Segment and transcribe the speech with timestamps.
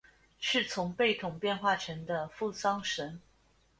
[0.39, 3.21] 是从贝桶变化成的付丧神。